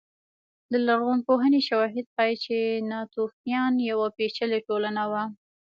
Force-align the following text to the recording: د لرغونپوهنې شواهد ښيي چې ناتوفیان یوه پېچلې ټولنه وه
د 0.71 0.73
لرغونپوهنې 0.87 1.61
شواهد 1.67 2.05
ښيي 2.15 2.35
چې 2.43 2.57
ناتوفیان 2.91 3.73
یوه 3.91 4.07
پېچلې 4.17 4.59
ټولنه 4.67 5.03
وه 5.11 5.23